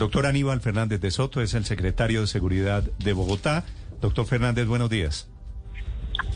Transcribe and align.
doctor 0.00 0.24
Aníbal 0.24 0.62
Fernández 0.62 0.98
de 1.02 1.10
Soto 1.10 1.42
es 1.42 1.52
el 1.52 1.66
secretario 1.66 2.22
de 2.22 2.26
Seguridad 2.26 2.82
de 2.82 3.12
Bogotá. 3.12 3.66
Doctor 4.00 4.24
Fernández, 4.24 4.66
buenos 4.66 4.88
días. 4.88 5.28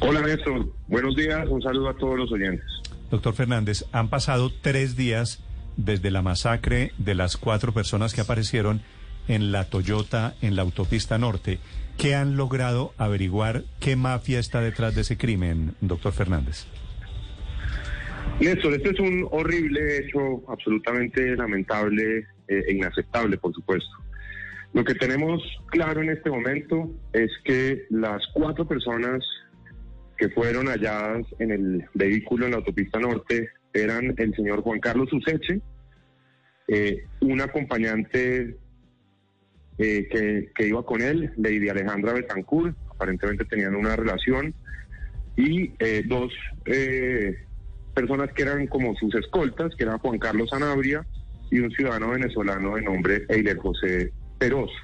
Hola 0.01 0.21
Néstor, 0.21 0.69
buenos 0.87 1.17
días, 1.17 1.49
un 1.49 1.63
saludo 1.63 1.89
a 1.89 1.97
todos 1.97 2.19
los 2.19 2.31
oyentes. 2.31 2.67
Doctor 3.11 3.33
Fernández, 3.33 3.87
han 3.91 4.11
pasado 4.11 4.53
tres 4.61 4.97
días 4.97 5.43
desde 5.79 6.11
la 6.11 6.21
masacre 6.21 6.93
de 6.99 7.15
las 7.15 7.39
cuatro 7.39 7.73
personas 7.73 8.13
que 8.13 8.21
aparecieron 8.21 8.83
en 9.29 9.51
la 9.51 9.65
Toyota 9.65 10.35
en 10.43 10.57
la 10.57 10.63
autopista 10.63 11.17
norte. 11.17 11.59
¿Qué 11.97 12.15
han 12.15 12.37
logrado 12.37 12.93
averiguar 12.99 13.65
qué 13.81 13.97
mafia 13.97 14.41
está 14.41 14.61
detrás 14.61 14.95
de 14.95 15.01
ese 15.01 15.17
crimen, 15.17 15.75
doctor 15.81 16.13
Fernández? 16.13 16.67
Néstor, 18.41 18.75
este 18.75 18.91
es 18.91 19.01
un 19.01 19.27
horrible 19.31 20.01
hecho, 20.01 20.43
absolutamente 20.49 21.35
lamentable 21.35 22.27
e 22.49 22.73
inaceptable, 22.73 23.37
por 23.39 23.53
supuesto. 23.55 23.91
Lo 24.75 24.85
que 24.85 24.95
tenemos 24.95 25.41
claro 25.67 26.03
en 26.03 26.11
este 26.11 26.31
momento 26.31 26.91
es 27.13 27.31
que 27.45 27.87
las 27.91 28.27
cuatro 28.35 28.67
personas 28.67 29.25
que 30.17 30.29
fueron 30.31 30.67
halladas 30.67 31.25
en 31.39 31.53
el 31.53 31.85
vehículo 31.95 32.47
en 32.47 32.53
la 32.53 32.59
autopista 32.59 32.99
norte 32.99 33.51
eran 33.73 34.15
el 34.17 34.35
señor 34.35 34.63
Juan 34.63 34.81
Carlos 34.81 35.13
Useche, 35.13 35.61
eh, 36.67 37.05
un 37.21 37.41
acompañante 37.41 38.57
eh, 39.79 40.09
que, 40.11 40.51
que, 40.55 40.69
iba 40.69 40.85
con 40.85 41.03
él, 41.03 41.33
Lady 41.37 41.69
Alejandra 41.69 42.13
Betancourt, 42.13 42.77
aparentemente 42.91 43.45
tenían 43.45 43.77
una 43.77 43.95
relación, 43.95 44.55
y 45.37 45.73
eh, 45.79 46.03
dos 46.07 46.33
personas 47.95 48.33
que 48.33 48.43
eran 48.43 48.67
como 48.67 48.95
sus 48.97 49.15
escoltas, 49.15 49.75
que 49.77 49.85
eran 49.85 49.99
Juan 49.99 50.19
Carlos 50.19 50.51
Sanabria 50.51 51.07
y 51.55 51.61
un 51.61 51.71
ciudadano 51.71 52.11
venezolano 52.11 52.75
de 52.75 52.83
nombre 52.83 53.25
Eiler 53.29 53.57
José 53.59 54.13
Peroso. 54.39 54.75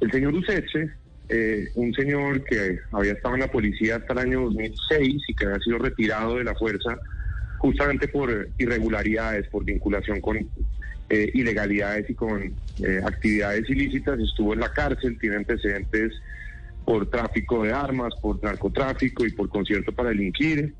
El 0.00 0.12
señor 0.12 0.34
Useche 0.34 0.88
eh, 1.28 1.68
un 1.74 1.92
señor 1.94 2.44
que 2.44 2.78
había 2.90 3.12
estado 3.12 3.34
en 3.34 3.40
la 3.40 3.50
policía 3.50 3.96
hasta 3.96 4.14
el 4.14 4.18
año 4.18 4.42
2006 4.42 5.22
y 5.28 5.34
que 5.34 5.46
había 5.46 5.58
sido 5.60 5.78
retirado 5.78 6.36
de 6.36 6.44
la 6.44 6.54
fuerza 6.54 6.96
justamente 7.58 8.08
por 8.08 8.48
irregularidades, 8.58 9.48
por 9.48 9.64
vinculación 9.64 10.20
con 10.20 10.38
eh, 10.38 11.30
ilegalidades 11.34 12.08
y 12.08 12.14
con 12.14 12.52
eh, 12.82 13.00
actividades 13.04 13.68
ilícitas, 13.68 14.18
estuvo 14.18 14.54
en 14.54 14.60
la 14.60 14.72
cárcel, 14.72 15.18
tiene 15.20 15.36
antecedentes 15.36 16.14
por 16.84 17.10
tráfico 17.10 17.64
de 17.64 17.72
armas, 17.72 18.12
por 18.22 18.42
narcotráfico 18.42 19.26
y 19.26 19.32
por 19.32 19.48
concierto 19.48 19.92
para 19.92 20.10
delinquir. 20.10 20.72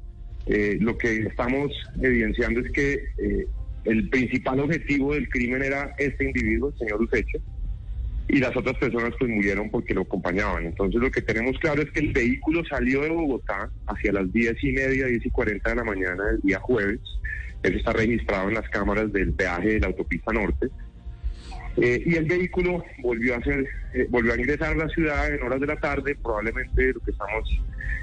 lo 0.80 0.98
que 0.98 1.26
estamos 1.26 1.70
evidenciando 2.00 2.60
es 2.60 2.72
que 2.72 3.04
el 3.84 4.08
principal 4.08 4.60
objetivo 4.60 5.14
del 5.14 5.28
crimen 5.28 5.62
era 5.62 5.94
este 5.98 6.24
individuo, 6.24 6.70
el 6.70 6.78
señor 6.78 7.02
Useche, 7.02 7.40
y 8.28 8.38
las 8.38 8.56
otras 8.56 8.76
personas 8.76 9.12
pues 9.18 9.30
murieron 9.30 9.70
porque 9.70 9.94
lo 9.94 10.02
acompañaban. 10.02 10.66
Entonces 10.66 11.00
lo 11.00 11.10
que 11.10 11.22
tenemos 11.22 11.58
claro 11.58 11.82
es 11.82 11.90
que 11.90 12.00
el 12.00 12.12
vehículo 12.12 12.64
salió 12.64 13.02
de 13.02 13.08
Bogotá 13.08 13.70
hacia 13.86 14.12
las 14.12 14.32
10 14.32 14.62
y 14.62 14.72
media, 14.72 15.06
10 15.06 15.26
y 15.26 15.30
40 15.30 15.70
de 15.70 15.76
la 15.76 15.84
mañana 15.84 16.24
del 16.26 16.40
día 16.40 16.60
jueves. 16.60 17.00
Eso 17.62 17.76
está 17.76 17.92
registrado 17.92 18.48
en 18.48 18.54
las 18.54 18.68
cámaras 18.68 19.12
del 19.12 19.32
peaje 19.32 19.68
de 19.68 19.80
la 19.80 19.88
autopista 19.88 20.32
norte. 20.32 20.68
Eh, 21.76 22.02
y 22.04 22.14
el 22.16 22.24
vehículo 22.24 22.84
volvió 23.02 23.34
a 23.34 23.38
hacer, 23.38 23.66
eh, 23.94 24.06
volvió 24.10 24.32
a 24.32 24.36
ingresar 24.36 24.72
a 24.72 24.76
la 24.76 24.88
ciudad 24.88 25.32
en 25.32 25.42
horas 25.42 25.60
de 25.60 25.66
la 25.66 25.76
tarde, 25.76 26.16
probablemente 26.22 26.92
lo 26.92 27.00
que 27.00 27.12
estamos 27.12 27.48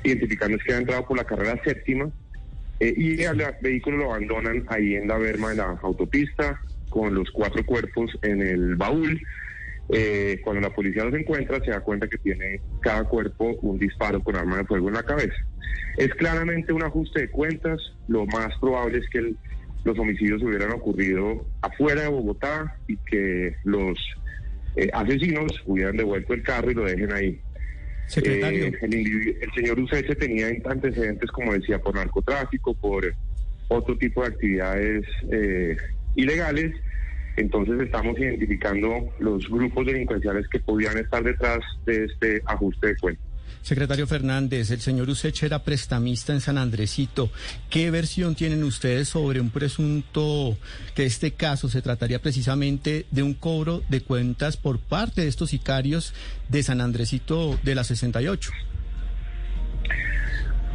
identificando 0.04 0.58
es 0.58 0.64
que 0.64 0.74
ha 0.74 0.78
entrado 0.78 1.06
por 1.06 1.18
la 1.18 1.26
carrera 1.26 1.62
séptima, 1.64 2.10
eh, 2.80 2.94
y 2.96 3.22
el 3.22 3.44
vehículo 3.62 3.98
lo 3.98 4.14
abandonan 4.14 4.64
ahí 4.68 4.96
en 4.96 5.08
la 5.08 5.18
berma 5.18 5.50
de 5.50 5.56
la 5.56 5.80
autopista, 5.82 6.62
con 6.90 7.14
los 7.14 7.30
cuatro 7.32 7.66
cuerpos 7.66 8.12
en 8.22 8.42
el 8.42 8.76
baúl. 8.76 9.20
Eh, 9.90 10.42
cuando 10.44 10.62
la 10.62 10.74
policía 10.74 11.06
los 11.06 11.14
encuentra, 11.14 11.64
se 11.64 11.72
da 11.72 11.80
cuenta 11.80 12.08
que 12.08 12.18
tiene 12.18 12.60
cada 12.82 13.06
cuerpo 13.06 13.58
un 13.62 13.80
disparo 13.80 14.22
con 14.22 14.36
arma 14.36 14.58
de 14.58 14.66
fuego 14.66 14.90
en 14.90 14.96
la 14.96 15.04
cabeza. 15.04 15.36
Es 15.98 16.14
claramente 16.16 16.74
un 16.74 16.84
ajuste 16.84 17.22
de 17.22 17.30
cuentas. 17.30 17.80
Lo 18.08 18.26
más 18.26 18.56
probable 18.60 19.00
es 19.00 19.10
que 19.10 19.34
los 19.84 19.98
homicidios 19.98 20.44
hubieran 20.44 20.72
ocurrido 20.72 21.46
afuera 21.62 22.02
de 22.02 22.10
Bogotá 22.10 22.76
y 22.88 22.98
que 22.98 23.56
los 23.64 23.98
eh, 24.76 24.90
asesinos 24.94 25.52
hubieran 25.66 25.98
devuelto 25.98 26.34
el 26.34 26.44
carro 26.44 26.70
y 26.70 26.76
lo 26.76 26.84
dejen 26.84 27.14
ahí. 27.14 27.42
Secretario. 28.08 28.66
Eh, 28.66 29.38
el, 29.42 29.52
señor 29.54 29.80
Ucese 29.80 30.16
tenía 30.16 30.48
antecedentes, 30.66 31.30
como 31.32 31.54
decía, 31.54 31.80
por 31.80 31.96
narcotráfico, 31.96 32.74
por 32.74 33.14
otro 33.68 33.98
tipo 33.98 34.22
de 34.22 34.28
actividades 34.28 35.06
ilegales 36.16 36.74
entonces 37.38 37.80
estamos 37.80 38.18
identificando 38.20 39.14
los 39.20 39.48
grupos 39.48 39.86
delincuenciales 39.86 40.48
que 40.50 40.60
podían 40.60 40.98
estar 40.98 41.24
detrás 41.24 41.60
de 41.86 42.06
este 42.06 42.42
ajuste 42.46 42.88
de 42.88 42.98
cuentas. 42.98 43.27
Secretario 43.62 44.08
Fernández, 44.08 44.72
el 44.72 44.80
señor 44.80 45.10
Useche 45.10 45.46
era 45.46 45.64
prestamista 45.64 46.34
en 46.34 46.42
San 46.42 46.58
Andresito. 46.58 47.30
¿Qué 47.70 47.92
versión 47.92 48.36
tienen 48.36 48.64
ustedes 48.64 49.10
sobre 49.10 49.42
un 49.42 49.50
presunto 49.50 50.58
que 50.96 51.06
este 51.06 51.32
caso 51.32 51.70
se 51.70 51.82
trataría 51.82 52.22
precisamente 52.22 53.06
de 53.12 53.24
un 53.24 53.34
cobro 53.34 53.84
de 53.90 54.02
cuentas 54.02 54.58
por 54.58 54.80
parte 54.80 55.22
de 55.22 55.28
estos 55.28 55.50
sicarios 55.50 56.14
de 56.50 56.64
San 56.64 56.82
Andresito 56.82 57.60
de 57.64 57.76
la 57.76 57.84
68? 57.84 58.52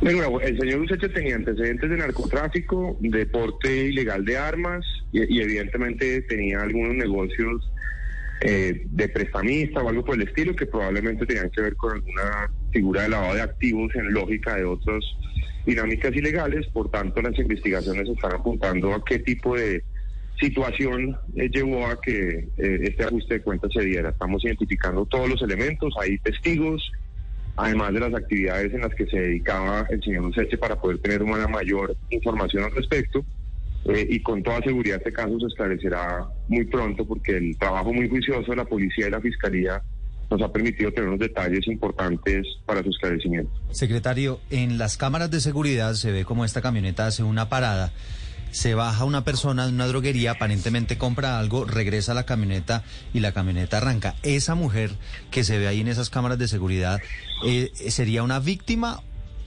Bueno, 0.03 0.41
el 0.41 0.59
señor 0.59 0.81
Useche 0.81 1.09
tenía 1.11 1.37
antecedentes 1.37 1.88
de 1.88 1.97
narcotráfico, 1.97 2.97
deporte 2.99 3.84
ilegal 3.84 4.25
de 4.25 4.37
armas 4.37 4.84
y, 5.12 5.41
evidentemente 5.41 6.22
tenía 6.22 6.61
algunos 6.61 6.97
negocios 6.97 7.71
eh, 8.44 8.82
de 8.86 9.08
prestamista 9.08 9.82
o 9.82 9.88
algo 9.88 10.04
por 10.04 10.16
el 10.16 10.28
estilo 10.28 10.54
que 10.56 10.66
probablemente 10.66 11.26
tenían 11.26 11.50
que 11.50 11.60
ver 11.60 11.76
con 11.76 11.92
alguna 11.92 12.50
figura 12.72 13.03
de 13.03 13.08
lavado 13.10 13.34
de 13.34 13.42
activos 13.42 13.94
en 13.94 14.12
lógica 14.12 14.56
de 14.56 14.64
otras 14.64 15.04
dinámicas 15.64 16.14
ilegales. 16.14 16.66
Por 16.69 16.91
tanto, 16.91 17.22
las 17.22 17.38
investigaciones 17.38 18.08
están 18.08 18.32
apuntando 18.32 18.94
a 18.94 19.04
qué 19.04 19.19
tipo 19.20 19.56
de 19.56 19.84
situación 20.41 21.16
eh, 21.36 21.48
llevó 21.50 21.86
a 21.86 22.00
que 22.00 22.48
eh, 22.56 22.78
este 22.82 23.04
ajuste 23.04 23.34
de 23.34 23.42
cuentas 23.42 23.70
se 23.72 23.84
diera. 23.84 24.10
Estamos 24.10 24.44
identificando 24.44 25.06
todos 25.06 25.28
los 25.28 25.42
elementos, 25.42 25.94
hay 26.00 26.19
testigos 26.19 26.91
además 27.56 27.92
de 27.92 28.00
las 28.00 28.14
actividades 28.14 28.72
en 28.72 28.81
las 28.81 28.94
que 28.94 29.06
se 29.06 29.20
dedicaba 29.20 29.86
el 29.91 30.02
señor 30.02 30.25
Useche 30.25 30.56
para 30.56 30.81
poder 30.81 30.98
tener 30.98 31.22
una 31.22 31.47
mayor 31.48 31.97
información 32.10 32.64
al 32.64 32.75
respecto. 32.75 33.25
Eh, 33.84 34.06
y 34.10 34.20
con 34.20 34.43
toda 34.43 34.60
seguridad 34.62 34.98
este 34.98 35.12
caso 35.12 35.38
se 35.41 35.47
esclarecerá 35.47 36.25
muy 36.48 36.65
pronto 36.65 37.04
porque 37.04 37.37
el 37.37 37.56
trabajo 37.59 37.93
muy 37.93 38.09
juicioso 38.09 38.50
de 38.50 38.56
la 38.56 38.65
policía 38.65 39.09
y 39.09 39.10
la 39.10 39.20
fiscalía 39.20 39.82
nos 40.31 40.41
ha 40.41 40.53
permitido 40.53 40.91
tener 40.93 41.09
unos 41.09 41.20
detalles 41.20 41.66
importantes 41.66 42.47
para 42.65 42.82
su 42.82 42.91
esclarecimiento. 42.91 43.50
Secretario, 43.70 44.41
en 44.50 44.78
las 44.78 44.97
cámaras 44.97 45.31
de 45.31 45.41
seguridad 45.41 45.94
se 45.94 46.12
ve 46.12 46.25
como 46.25 46.44
esta 46.44 46.62
camioneta 46.62 47.06
hace 47.06 47.22
una 47.22 47.48
parada 47.48 47.93
se 48.53 48.75
baja 48.75 49.04
una 49.04 49.25
persona 49.25 49.66
de 49.66 49.72
una 49.72 49.87
droguería, 49.87 50.32
aparentemente 50.32 50.99
compra 50.99 51.38
algo, 51.38 51.64
regresa 51.64 52.12
a 52.12 52.14
la 52.14 52.26
camioneta 52.26 52.84
y 53.12 53.20
la 53.20 53.32
camioneta 53.32 53.78
arranca. 53.78 54.14
Esa 54.22 54.54
mujer 54.54 54.91
que 55.31 55.43
se 55.43 55.59
ve 55.59 55.66
ahí 55.66 55.81
en 55.81 55.88
esas 55.88 56.10
cámaras 56.10 56.38
de 56.38 56.49
seguridad, 56.49 57.00
eh, 57.47 57.72
¿sería 57.88 58.22
una 58.22 58.38
víctima 58.38 59.00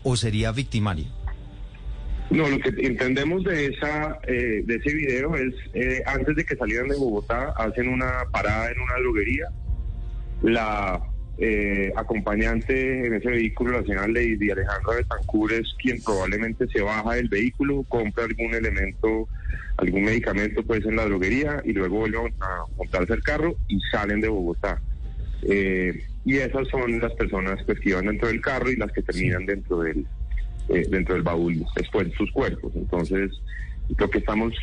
o 0.04 0.18
sería 0.18 0.52
victimaria? 0.52 1.08
No, 2.32 2.50
lo 2.50 2.60
que 2.60 2.70
entendemos 2.86 3.44
de 3.44 3.68
esa 3.68 4.20
eh, 4.28 4.64
de 4.66 4.76
ese 4.76 4.94
video 4.94 5.36
es 5.36 5.54
eh, 5.74 6.02
antes 6.06 6.36
de 6.36 6.44
que 6.44 6.56
salieran 6.56 6.88
de 6.88 6.96
Bogotá 6.96 7.54
hacen 7.56 7.88
una 7.88 8.26
parada 8.32 8.72
en 8.72 8.80
una 8.82 8.96
droguería. 8.96 9.48
La 10.42 11.02
eh, 11.38 11.92
acompañante 11.98 13.06
en 13.06 13.14
ese 13.14 13.30
vehículo, 13.30 13.74
la 13.74 13.84
señora 13.84 14.08
Lady 14.08 14.50
Alejandra 14.50 14.96
Betancur, 14.96 15.52
es 15.52 15.76
quien 15.82 16.02
probablemente 16.02 16.66
se 16.68 16.82
baja 16.82 17.16
del 17.16 17.28
vehículo, 17.28 17.84
compra 17.90 18.24
algún 18.24 18.54
elemento, 18.54 19.28
algún 19.78 20.06
medicamento 20.06 20.64
pues 20.64 20.86
en 20.86 20.96
la 20.96 21.06
droguería 21.06 21.62
y 21.66 21.74
luego 21.74 22.00
vuelven 22.00 22.34
a 22.40 22.66
montarse 22.78 23.14
el 23.14 23.24
carro 23.24 23.56
y 23.68 23.80
salen 23.92 24.22
de 24.22 24.30
Bogotá. 24.30 24.82
Eh, 25.44 26.06
y 26.24 26.38
esas 26.38 26.68
son 26.70 27.00
las 27.00 27.14
personas 27.14 27.62
pues, 27.66 27.80
que 27.82 27.90
iban 27.90 28.06
dentro 28.06 28.30
del 28.30 28.42
carro 28.42 28.72
y 28.72 28.78
las 28.78 28.92
que 28.92 29.02
terminan 29.02 29.46
dentro 29.46 29.80
del 29.80 30.08
eh, 30.70 30.86
dentro 30.90 31.16
del 31.16 31.24
baúl 31.24 31.66
sus 32.18 32.32
cuerpos. 32.32 32.74
Entonces, 32.76 33.32
lo 33.98 34.10
que 34.10 34.20
estamos 34.20 34.54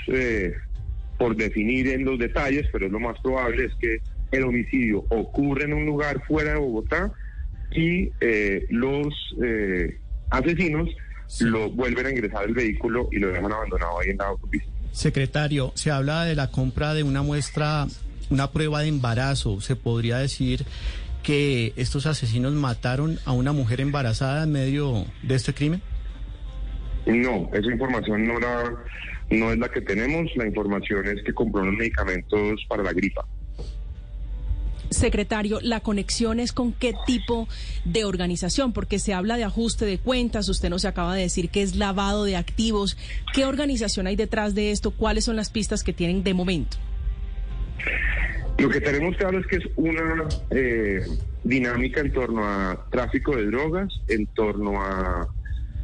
por 1.19 1.37
definir 1.37 1.89
en 1.89 2.05
los 2.05 2.19
detalles, 2.19 2.67
pero 2.73 2.87
es 2.87 2.93
lo 2.93 2.99
más 2.99 3.17
probable, 3.21 3.67
es 3.67 3.75
que 3.77 3.99
el 4.33 4.45
homicidio 4.45 5.05
ocurre 5.11 5.65
en 5.65 5.75
un 5.75 5.87
lugar 5.87 6.21
fuera 6.27 6.55
de 6.55 6.59
Bogotá 6.59 7.13
y 7.71 8.11
eh, 8.21 8.67
los 8.71 9.15
eh, 9.43 9.99
asesinos 10.31 10.89
lo 11.41 11.71
vuelven 11.71 12.07
a 12.07 12.11
ingresar 12.11 12.45
al 12.45 12.55
vehículo 12.55 13.09
y 13.13 13.19
lo 13.19 13.29
dejan 13.29 13.53
abandonado 13.53 14.01
ahí 14.01 14.11
en 14.11 14.19
la 14.19 14.27
autopista. 14.27 14.69
Secretario, 14.91 15.73
se 15.75 15.91
habla 15.91 16.25
de 16.25 16.35
la 16.35 16.51
compra 16.51 16.93
de 16.93 17.03
una 17.03 17.23
muestra, 17.23 17.87
una 18.29 18.51
prueba 18.51 18.81
de 18.81 18.89
embarazo. 18.89 19.61
¿Se 19.61 19.77
podría 19.77 20.19
decir 20.19 20.65
que 21.23 21.73
estos 21.77 22.07
asesinos 22.07 22.53
mataron 22.53 23.19
a 23.25 23.33
una 23.33 23.53
mujer 23.53 23.81
embarazada 23.81 24.45
en 24.45 24.53
medio 24.53 25.07
de 25.23 25.35
este 25.35 25.55
crimen? 25.55 25.81
No, 27.07 27.51
esa 27.53 27.71
información 27.71 28.27
no, 28.27 28.39
no 29.31 29.53
es 29.53 29.59
la 29.59 29.69
que 29.69 29.81
tenemos. 29.81 30.31
La 30.37 30.47
información 30.47 31.07
es 31.09 31.23
que 31.25 31.33
compró 31.33 31.63
unos 31.63 31.75
medicamentos 31.75 32.65
para 32.69 32.83
la 32.83 32.93
gripa. 32.93 33.27
Secretario, 34.91 35.59
la 35.63 35.81
conexión 35.81 36.39
es 36.39 36.53
con 36.53 36.73
qué 36.73 36.93
tipo 37.07 37.49
de 37.85 38.05
organización, 38.05 38.73
porque 38.73 38.99
se 38.99 39.15
habla 39.15 39.37
de 39.37 39.45
ajuste 39.45 39.87
de 39.87 39.99
cuentas, 39.99 40.49
usted 40.51 40.69
nos 40.69 40.85
acaba 40.85 41.15
de 41.15 41.23
decir 41.23 41.49
que 41.49 41.63
es 41.63 41.77
lavado 41.77 42.25
de 42.25 42.37
activos. 42.37 42.99
¿Qué 43.33 43.47
organización 43.47 44.07
hay 44.07 44.17
detrás 44.17 44.55
de 44.55 44.71
esto? 44.71 44.91
¿Cuáles 44.91 45.25
son 45.25 45.37
las 45.37 45.51
pistas 45.51 45.83
que 45.83 45.95
tienen 45.95 46.23
de 46.23 46.35
momento? 46.35 46.77
Lo 48.59 48.69
que 48.69 48.81
tenemos 48.81 49.17
claro 49.17 49.39
es 49.41 49.47
que 49.47 49.57
es 49.57 49.65
una 49.77 50.29
eh, 50.51 51.01
dinámica 51.43 52.01
en 52.01 52.13
torno 52.13 52.45
a 52.45 52.87
tráfico 52.91 53.35
de 53.35 53.47
drogas, 53.47 53.93
en 54.09 54.27
torno 54.27 54.81
a 54.83 55.27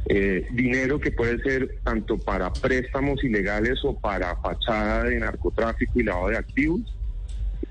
eh, 0.08 0.46
dinero 0.52 0.98
que 0.98 1.12
puede 1.12 1.38
ser 1.42 1.80
tanto 1.84 2.18
para 2.18 2.50
préstamos 2.52 3.22
ilegales 3.22 3.78
o 3.84 3.98
para 3.98 4.36
fachada 4.36 5.04
de 5.04 5.18
narcotráfico 5.18 6.00
y 6.00 6.02
lavado 6.02 6.28
de 6.28 6.38
activos. 6.38 6.80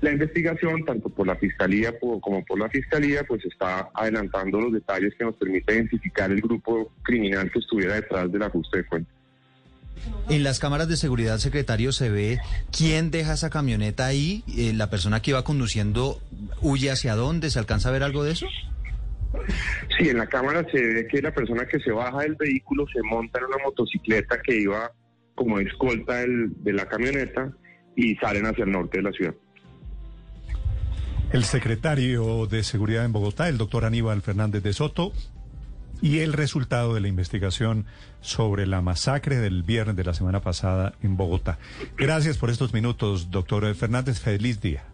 La 0.00 0.12
investigación, 0.12 0.84
tanto 0.84 1.08
por 1.08 1.26
la 1.26 1.34
Fiscalía 1.34 1.98
como 1.98 2.44
por 2.44 2.60
la 2.60 2.68
Fiscalía, 2.68 3.24
pues 3.24 3.44
está 3.44 3.90
adelantando 3.92 4.60
los 4.60 4.72
detalles 4.72 5.14
que 5.18 5.24
nos 5.24 5.34
permiten 5.34 5.76
identificar 5.76 6.30
el 6.30 6.40
grupo 6.40 6.92
criminal 7.02 7.50
que 7.50 7.58
estuviera 7.58 7.94
detrás 7.94 8.30
del 8.30 8.42
ajuste 8.42 8.78
de 8.78 8.86
cuentas. 8.86 9.14
En 10.28 10.44
las 10.44 10.60
cámaras 10.60 10.88
de 10.88 10.96
seguridad, 10.96 11.38
secretario, 11.38 11.90
se 11.90 12.10
ve 12.10 12.38
quién 12.70 13.10
deja 13.10 13.32
esa 13.32 13.50
camioneta 13.50 14.06
ahí, 14.06 14.44
eh, 14.56 14.72
la 14.74 14.90
persona 14.90 15.20
que 15.20 15.32
iba 15.32 15.42
conduciendo 15.42 16.20
huye 16.60 16.90
hacia 16.90 17.16
dónde, 17.16 17.50
¿se 17.50 17.58
alcanza 17.58 17.88
a 17.88 17.92
ver 17.92 18.04
algo 18.04 18.22
de 18.22 18.32
eso? 18.32 18.46
Sí, 19.96 20.08
en 20.08 20.18
la 20.18 20.26
cámara 20.26 20.64
se 20.70 20.80
ve 20.80 21.06
que 21.06 21.22
la 21.22 21.32
persona 21.32 21.66
que 21.66 21.80
se 21.80 21.90
baja 21.90 22.20
del 22.20 22.36
vehículo 22.36 22.86
se 22.92 23.02
monta 23.02 23.38
en 23.38 23.46
una 23.46 23.56
motocicleta 23.64 24.40
que 24.42 24.60
iba 24.60 24.92
como 25.34 25.58
escolta 25.58 26.24
de 26.26 26.72
la 26.72 26.86
camioneta 26.86 27.52
y 27.96 28.14
salen 28.16 28.46
hacia 28.46 28.64
el 28.64 28.72
norte 28.72 28.98
de 28.98 29.02
la 29.02 29.12
ciudad. 29.12 29.34
El 31.32 31.44
secretario 31.44 32.46
de 32.46 32.62
Seguridad 32.62 33.04
en 33.04 33.12
Bogotá, 33.12 33.48
el 33.48 33.58
doctor 33.58 33.84
Aníbal 33.84 34.22
Fernández 34.22 34.62
de 34.62 34.72
Soto, 34.72 35.12
y 36.00 36.20
el 36.20 36.32
resultado 36.32 36.94
de 36.94 37.00
la 37.00 37.08
investigación 37.08 37.86
sobre 38.20 38.66
la 38.66 38.80
masacre 38.80 39.36
del 39.36 39.62
viernes 39.62 39.96
de 39.96 40.04
la 40.04 40.14
semana 40.14 40.40
pasada 40.40 40.94
en 41.02 41.16
Bogotá. 41.16 41.58
Gracias 41.96 42.38
por 42.38 42.50
estos 42.50 42.72
minutos, 42.72 43.30
doctor 43.30 43.74
Fernández. 43.74 44.20
Feliz 44.20 44.60
día. 44.60 44.84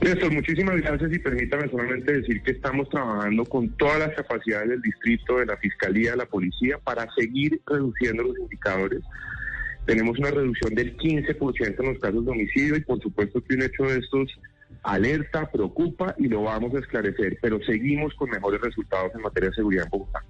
Néstor, 0.00 0.32
muchísimas 0.32 0.76
gracias 0.76 1.12
y 1.12 1.18
permítame 1.18 1.68
solamente 1.68 2.12
decir 2.12 2.42
que 2.42 2.52
estamos 2.52 2.88
trabajando 2.88 3.44
con 3.44 3.68
todas 3.76 3.98
las 3.98 4.14
capacidades 4.14 4.68
del 4.68 4.82
distrito, 4.82 5.38
de 5.38 5.46
la 5.46 5.56
Fiscalía, 5.56 6.12
de 6.12 6.18
la 6.18 6.26
Policía, 6.26 6.78
para 6.78 7.06
seguir 7.14 7.60
reduciendo 7.66 8.22
los 8.22 8.38
indicadores. 8.38 9.00
Tenemos 9.86 10.18
una 10.18 10.30
reducción 10.30 10.74
del 10.74 10.96
15% 10.96 11.80
en 11.80 11.86
los 11.86 11.98
casos 11.98 12.24
de 12.24 12.30
homicidio 12.30 12.76
y 12.76 12.80
por 12.80 13.00
supuesto 13.00 13.42
que 13.42 13.54
un 13.54 13.62
hecho 13.62 13.84
de 13.84 13.98
estos 13.98 14.38
alerta, 14.82 15.50
preocupa 15.50 16.14
y 16.18 16.28
lo 16.28 16.42
vamos 16.42 16.74
a 16.74 16.78
esclarecer, 16.78 17.38
pero 17.42 17.58
seguimos 17.64 18.14
con 18.14 18.30
mejores 18.30 18.60
resultados 18.60 19.12
en 19.14 19.22
materia 19.22 19.50
de 19.50 19.56
seguridad 19.56 19.84
en 19.84 19.90
Bogotá. 19.90 20.24